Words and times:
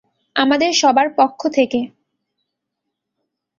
আমাদের 0.35 0.71
সবার 0.73 1.07
পক্ষ 1.15 1.41
থেকে। 1.47 1.79